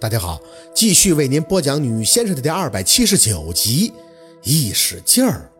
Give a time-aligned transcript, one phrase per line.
[0.00, 0.40] 大家好，
[0.74, 3.92] 继续为您播讲《女先生》的第二百七十九集。
[4.42, 5.52] 一使劲儿，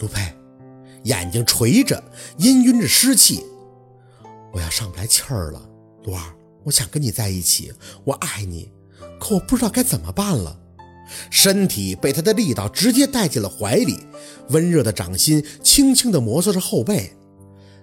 [0.00, 0.34] 陆佩
[1.04, 2.04] 眼睛垂着，
[2.38, 3.42] 氤氲着湿气。
[4.52, 5.66] 我要上不来气儿了，
[6.04, 6.20] 陆儿，
[6.62, 7.72] 我想跟你在一起，
[8.04, 8.70] 我爱你，
[9.18, 10.60] 可我不知道该怎么办了。
[11.30, 13.98] 身体被他的力道直接带进了怀里，
[14.50, 17.16] 温热的掌心轻轻地摩挲着后背。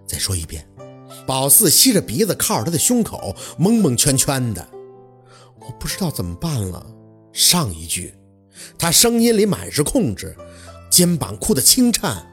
[0.05, 0.63] 再说一遍，
[1.25, 4.76] 宝四吸着鼻子，靠着他的胸口，蒙蒙圈圈的。
[5.59, 6.85] 我不知道怎么办了。
[7.33, 8.13] 上一句，
[8.77, 10.35] 他声音里满是控制，
[10.89, 12.25] 肩膀哭得轻颤。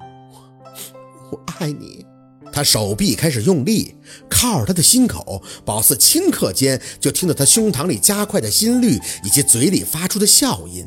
[0.00, 2.06] 我我爱你。
[2.54, 3.94] 他手臂开始用力，
[4.28, 10.86] 靠着他的心口，宝四顷刻间就听到他胸膛里加快的心率以及嘴里发出的笑音。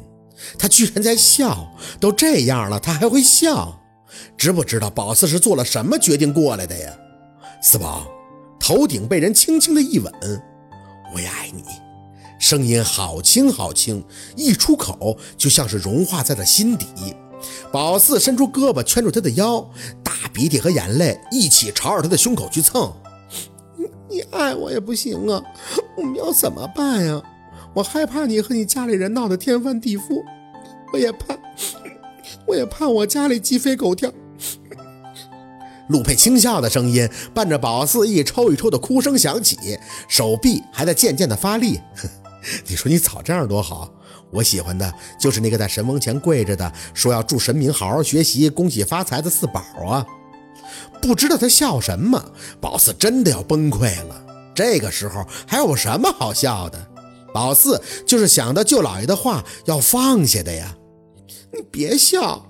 [0.60, 3.82] 他居然在笑，都这样了，他还会笑？
[4.38, 6.94] 知不知道宝四是做了什么决定过来的呀？
[7.64, 8.06] 四宝，
[8.60, 10.14] 头顶被人轻轻的一吻，
[11.16, 11.64] 我也爱你。
[12.46, 16.86] 声音好轻好轻，一出口就像是融化在了心底。
[17.72, 19.68] 宝四伸出胳膊圈住他的腰，
[20.04, 22.94] 大鼻涕和眼泪一起朝着他的胸口去蹭。
[23.76, 25.42] 你你爱我也不行啊，
[25.98, 27.20] 我们要怎么办呀？
[27.74, 30.24] 我害怕你和你家里人闹得天翻地覆，
[30.94, 31.36] 我也怕，
[32.46, 34.14] 我也怕我家里鸡飞狗跳。
[35.88, 41.80] 陆佩轻笑的声音伴着宝四一抽一抽的哭声响起，手臂还在渐渐的发力。
[42.68, 43.92] 你说你早这样多好，
[44.32, 50.06] 我喜欢的就是那个在神翁前跪着的，说要祝神明好好学习，恭喜发财的四宝啊！
[51.02, 52.24] 不知道他笑什么，
[52.60, 54.22] 宝四真的要崩溃了。
[54.54, 56.88] 这个时候还有什么好笑的？
[57.34, 60.76] 宝四就是想到舅老爷的话要放下的呀！
[61.52, 62.46] 你别笑，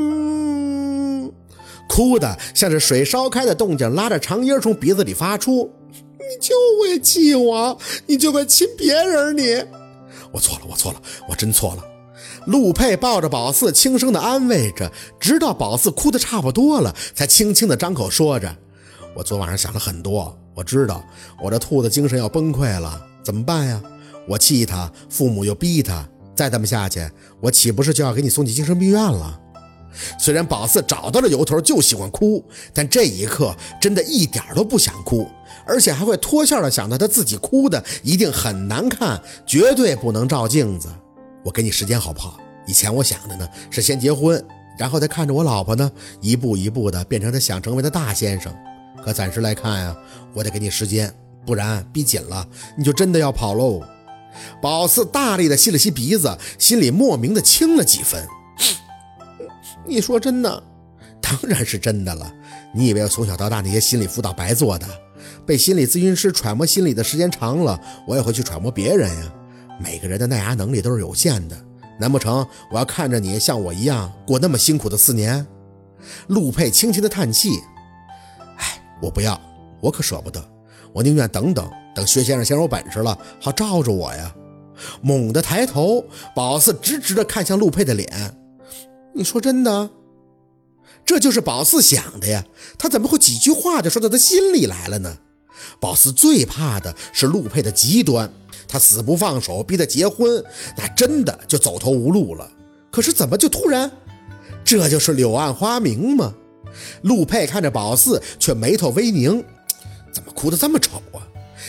[0.00, 1.32] 嗯，
[1.88, 5.70] 哭的像是水烧开的动静，拉着长音从鼻子里发出。
[6.90, 9.36] 别气我，你就会亲别人。
[9.36, 9.64] 你，
[10.32, 11.84] 我错了，我错了，我真错了。
[12.46, 18.56] 陆佩抱着宝四，轻声的安慰着，直到宝四哭得差不多了，才轻轻的张口说着
[19.14, 21.04] ：“我昨晚上想了很多，我知道
[21.40, 23.80] 我这兔子精神要崩溃了，怎么办呀？
[24.26, 27.08] 我气他，父母又逼他，再这么下去，
[27.40, 29.38] 我岂不是就要给你送去精神病院了？”
[30.18, 35.28] 虽然宝四找到了由头，就喜欢哭，但这一刻真的一点都不想哭。
[35.66, 40.88] 而且还会脱线的想到他自己哭的一定很难看，绝对不能照镜子。
[41.44, 42.38] 我给你时间好不好？
[42.66, 44.42] 以前我想的呢是先结婚，
[44.78, 45.90] 然后再看着我老婆呢
[46.20, 48.52] 一步一步的变成他想成为的大先生。
[49.04, 49.96] 可暂时来看呀，
[50.34, 51.12] 我得给你时间，
[51.46, 52.46] 不然逼紧了
[52.76, 53.80] 你就真的要跑喽。
[54.60, 58.26] 宝四大力的吸了吸鼻子，心里莫名的轻了几分。
[59.90, 60.62] 你说真的？
[61.20, 62.32] 当然是真的了。
[62.72, 64.86] 你以为我从小到大那些心理辅导白做的？
[65.44, 69.32] 被心理咨询师揣摩心理的时间长了，我也会去揣摩别人呀。
[69.80, 71.56] 每个人的耐压能力都是有限的，
[71.98, 75.44] 难不成我要看着你像我一样过那么辛苦的四年？
[76.28, 77.50] 陆佩轻轻的叹气，
[78.56, 79.38] 哎，我不要，
[79.80, 80.42] 我可舍不得，
[80.92, 84.34] 我宁愿等等，等薛先生先有本事了，好罩着我呀。
[85.02, 86.02] 猛地抬头，
[86.34, 88.08] 宝四直直的看向陆佩的脸，
[89.14, 89.90] 你说真的？
[91.04, 92.44] 这就是宝四想的呀，
[92.78, 95.18] 他怎么会几句话就说到他心里来了呢？
[95.78, 98.32] 宝四最怕的是陆佩的极端，
[98.68, 100.44] 他死不放手，逼他结婚，
[100.76, 102.50] 那真的就走投无路了。
[102.90, 103.90] 可是怎么就突然？
[104.64, 106.34] 这就是柳暗花明吗？
[107.02, 109.44] 陆佩看着宝四，却眉头微凝，
[110.12, 111.26] 怎么哭得这么丑啊？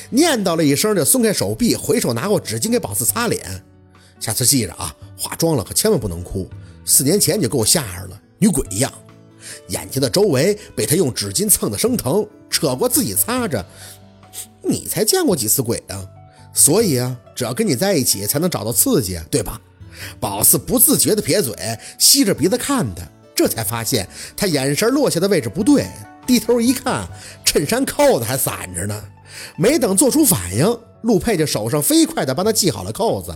[0.10, 3.64] 念叨了一声，就松开手臂，回手拿过纸巾给宝四擦脸。
[4.20, 6.48] 下次记着啊，化妆了可千万不能哭。
[6.92, 8.92] 四年前你就给我吓着了，女鬼一样。
[9.70, 13.66] 眼睛的周围被他用纸巾蹭得生疼，扯过自己擦着。
[14.62, 16.06] 你才见过几次鬼啊？
[16.54, 19.62] 所以啊，只要跟你在一起才能找到刺激，对吧？
[20.20, 21.56] 宝四不自觉地撇嘴，
[21.98, 23.04] 吸着鼻子看他，
[23.34, 25.88] 这才发现他眼神落下的位置不对，
[26.28, 27.08] 低头一看，
[27.46, 29.02] 衬衫扣子还散着呢。
[29.56, 33.34] 没等做出反应，陆佩就手上飞快地帮他系好了扣子。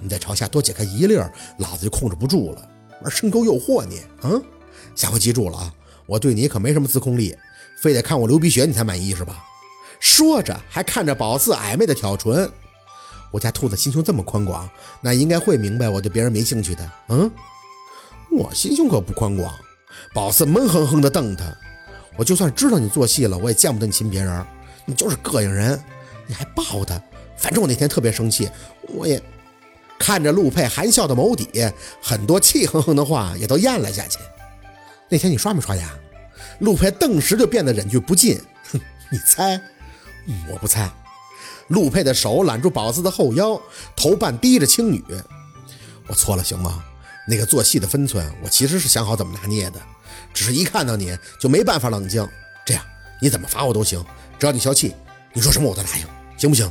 [0.00, 1.16] 你再朝下多解开一粒，
[1.58, 2.68] 老子就控制不住了，
[3.02, 4.40] 玩深沟诱惑你，啊？
[4.94, 5.74] 下回记住了啊！
[6.06, 7.36] 我对你可没什么自控力，
[7.80, 9.44] 非得看我流鼻血你才满意是吧？
[10.00, 12.50] 说着还看着宝四暧昧的挑唇。
[13.32, 14.68] 我家兔子心胸这么宽广，
[15.00, 16.90] 那应该会明白我对别人没兴趣的。
[17.08, 17.30] 嗯，
[18.30, 19.52] 我心胸可不宽广。
[20.14, 21.44] 宝四闷哼哼的瞪他。
[22.16, 24.46] 我就算知道你做戏了，我也见不得你亲别人。
[24.86, 25.78] 你就是膈应人，
[26.26, 26.98] 你还抱他。
[27.36, 28.48] 反正我那天特别生气，
[28.88, 29.20] 我也
[29.98, 31.70] 看着陆佩含笑的眸底，
[32.02, 34.18] 很多气哼哼的话也都咽了下去。
[35.08, 35.90] 那天你刷没刷牙？
[36.60, 38.40] 陆佩顿时就变得忍俊不禁。
[38.72, 39.60] 哼，你猜？
[40.50, 40.90] 我不猜。
[41.68, 43.60] 陆佩的手揽住宝子的后腰，
[43.96, 45.04] 头半低着轻语
[46.06, 46.84] ：“我错了，行吗？
[47.28, 49.80] 那个做戏的分寸，我其实是想好怎么拿捏的，
[50.32, 52.26] 只是一看到你就没办法冷静。
[52.64, 52.84] 这样，
[53.20, 54.04] 你怎么罚我都行，
[54.38, 54.94] 只要你消气，
[55.32, 56.06] 你说什么我都答应，
[56.36, 56.70] 行不行？”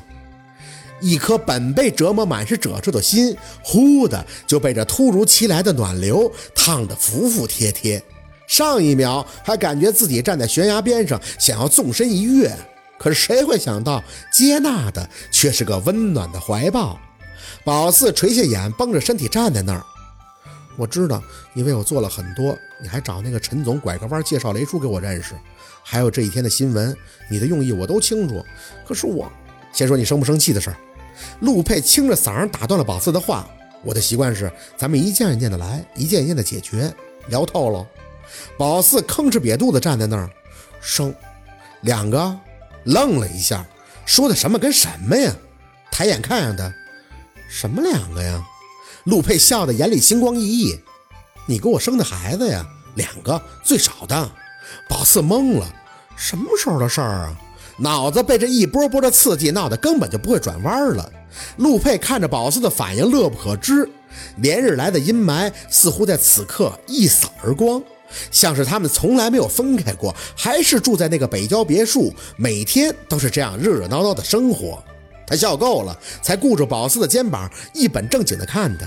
[1.02, 8.02] 一颗本被折磨满是褶皱的心，忽的就被这突如其来的暖流烫得服服帖帖。
[8.48, 12.56] 上一秒还感觉自己站在悬崖边上，想要纵身一跃。
[12.98, 17.00] 可是谁会想到，接纳的却是个温暖的怀抱。
[17.64, 19.84] 宝四垂下眼，绷着身体站在那儿。
[20.78, 21.22] 我知道
[21.54, 25.34] 你为我做了很多，你还找那个陈总拐个弯介绍雷叔给我认识，
[25.84, 26.96] 还有这一天的新闻，
[27.30, 28.44] 你的用意我都清楚。
[28.88, 29.32] 可是我，
[29.76, 30.78] 先说你生不生气的事儿。
[31.42, 33.46] 陆佩清着嗓儿打断了宝四的话。
[33.84, 36.92] 我的习惯是，咱们一件一件的来，一件一件的解决。
[37.28, 37.86] 聊透了。
[38.58, 40.30] 宝四吭哧瘪肚子站在那儿，
[40.82, 41.14] 生
[41.82, 42.40] 两个。
[42.86, 43.66] 愣了一下，
[44.06, 45.36] 说的什么跟什么呀？
[45.92, 46.74] 抬眼看上他，
[47.50, 48.44] 什么两个呀？
[49.04, 50.80] 陆佩笑得眼里星光熠熠。
[51.48, 52.66] 你给我生的孩子呀？
[52.96, 54.32] 两个最少的。
[54.88, 55.68] 宝四懵了，
[56.16, 57.36] 什么时候的事儿啊？
[57.78, 61.12] 脑子被这一波波的刺激闹得根本就不会转弯了。
[61.58, 63.90] 陆佩看着宝四的反应，乐不可支。
[64.38, 67.84] 连日来的阴霾似乎在此刻一扫而光。
[68.32, 74.82] 像是他们从来没有分开过，还是住在那个北郊别墅，每天都是这样热热闹闹的生活。
[75.28, 78.86] 他笑够了，才顾着宝四的肩膀，一本正经地看他。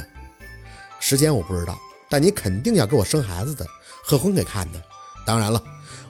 [1.00, 1.76] 时间我不知道，
[2.08, 3.66] 但你肯定要给我生孩子的，
[4.02, 4.80] 贺婚给看的。
[5.26, 5.62] 当然了，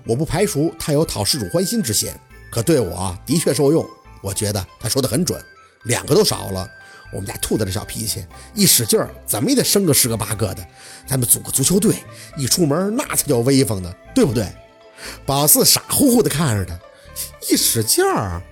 [0.04, 2.14] 我不排除他有讨事主欢心之嫌，
[2.50, 3.86] 可对我的确受用。
[4.22, 5.40] 我觉得他说的很准，
[5.84, 6.68] 两个都少了。
[7.12, 8.24] 我们家兔子这小脾气，
[8.54, 10.66] 一使劲儿怎么也得生个十个八个的。
[11.06, 11.94] 咱们组个足球队，
[12.36, 14.46] 一出门那才叫威风呢，对不对？
[15.24, 16.78] 宝四傻乎乎的看着他，
[17.48, 18.42] 一使劲儿，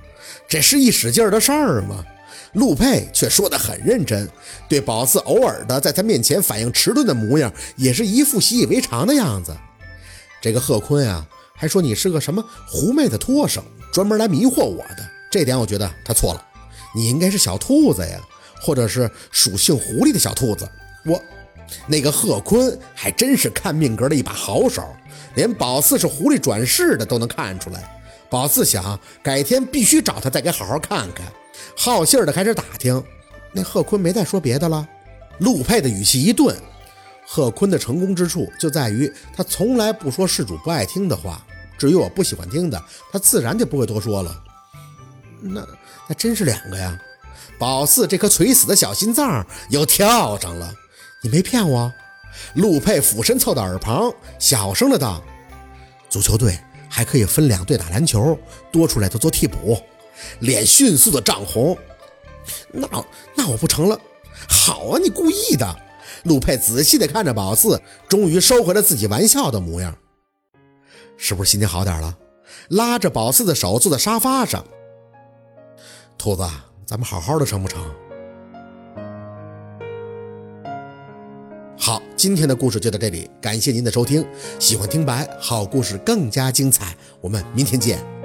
[0.48, 2.02] 这是一使劲儿的事儿吗？
[2.52, 4.26] 陆佩却说得很认真，
[4.66, 9.54] 对宝四偶尔的在他面前反应迟钝的模样，也是一副习以为常的样子。
[10.40, 13.62] 这个贺坤啊，还说你是个什么狐媚的托生，
[13.96, 15.08] 专门来迷惑我的。
[15.30, 16.46] 这点我觉得他错了，
[16.94, 18.20] 你应该是小兔子呀。
[18.60, 20.68] 或者是属性狐狸的小兔子，
[21.04, 21.22] 我
[21.86, 24.82] 那个贺坤还真是看命格的一把好手，
[25.34, 27.98] 连宝四是狐狸转世的都能看出来。
[28.28, 31.26] 宝四想改天必须找他再给好好看看，
[31.76, 33.02] 好信儿的开始打听。
[33.52, 34.86] 那贺坤没再说别的了。
[35.38, 36.56] 陆佩的语气一顿，
[37.26, 41.46] 贺坤的成功之处就在于他从来不说事主不爱听的话，
[41.78, 42.82] 至于我不喜欢听的，
[43.12, 44.42] 他自然就不会多说了。
[45.40, 45.66] 那
[46.08, 46.98] 那真是两个呀。
[47.58, 50.74] 宝四这颗垂死的小心脏又跳上了，
[51.22, 51.92] 你没骗我。
[52.54, 55.22] 陆佩俯身凑到耳旁，小声的道
[56.10, 56.58] ：“足球队
[56.88, 58.38] 还可以分两队打篮球，
[58.70, 59.80] 多出来的做替补。”
[60.40, 61.76] 脸迅速的涨红。
[62.72, 62.88] 那
[63.34, 63.98] 那我不成了。
[64.48, 65.76] 好啊，你故意的。
[66.24, 69.96] 陆佩仔细的看着宝四，终于收回了自己玩笑的模样。
[71.16, 72.16] 是不是心情好点了？
[72.68, 74.64] 拉着宝四的手坐在沙发上，
[76.16, 76.42] 兔子。
[76.86, 77.82] 咱们好好的成不成？
[81.76, 84.24] 好，今天的故事就到这里，感谢您的收听。
[84.60, 88.15] 喜欢听白，好故事更加精彩，我们明天见。